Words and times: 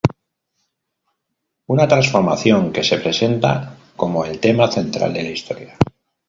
Una 1.67 1.87
transformación 1.87 2.73
que 2.73 2.83
se 2.83 2.97
presenta 2.97 3.77
como 3.95 4.25
el 4.25 4.39
tema 4.39 4.71
central 4.71 5.13
de 5.13 5.21
la 5.21 5.29
historia. 5.29 5.77